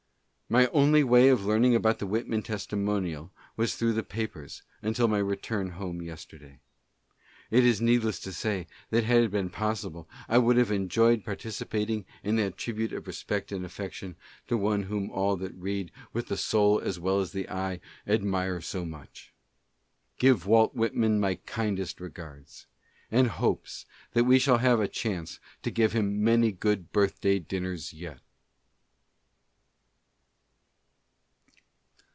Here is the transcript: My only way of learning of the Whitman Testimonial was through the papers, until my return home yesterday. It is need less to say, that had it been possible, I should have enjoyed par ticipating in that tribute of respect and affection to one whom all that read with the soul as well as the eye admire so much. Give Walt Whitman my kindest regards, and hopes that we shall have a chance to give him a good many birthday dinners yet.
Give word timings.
My 0.51 0.67
only 0.73 1.01
way 1.01 1.29
of 1.29 1.45
learning 1.45 1.75
of 1.75 1.97
the 1.97 2.05
Whitman 2.05 2.41
Testimonial 2.43 3.31
was 3.55 3.75
through 3.75 3.93
the 3.93 4.03
papers, 4.03 4.63
until 4.81 5.07
my 5.07 5.17
return 5.19 5.69
home 5.69 6.01
yesterday. 6.01 6.59
It 7.49 7.63
is 7.65 7.79
need 7.79 8.03
less 8.03 8.19
to 8.19 8.33
say, 8.33 8.67
that 8.89 9.05
had 9.05 9.23
it 9.23 9.31
been 9.31 9.49
possible, 9.49 10.09
I 10.27 10.41
should 10.41 10.57
have 10.57 10.69
enjoyed 10.69 11.23
par 11.23 11.37
ticipating 11.37 12.03
in 12.21 12.35
that 12.35 12.57
tribute 12.57 12.91
of 12.91 13.07
respect 13.07 13.53
and 13.53 13.63
affection 13.63 14.17
to 14.49 14.57
one 14.57 14.83
whom 14.83 15.09
all 15.09 15.37
that 15.37 15.53
read 15.55 15.89
with 16.11 16.27
the 16.27 16.35
soul 16.35 16.81
as 16.81 16.99
well 16.99 17.21
as 17.21 17.31
the 17.31 17.47
eye 17.49 17.79
admire 18.05 18.59
so 18.59 18.83
much. 18.83 19.31
Give 20.19 20.45
Walt 20.45 20.75
Whitman 20.75 21.17
my 21.21 21.35
kindest 21.45 22.01
regards, 22.01 22.67
and 23.09 23.27
hopes 23.29 23.85
that 24.11 24.25
we 24.25 24.37
shall 24.37 24.57
have 24.57 24.81
a 24.81 24.89
chance 24.89 25.39
to 25.63 25.71
give 25.71 25.93
him 25.93 26.25
a 26.27 26.51
good 26.51 26.77
many 26.77 26.87
birthday 26.91 27.39
dinners 27.39 27.93
yet. 27.93 28.19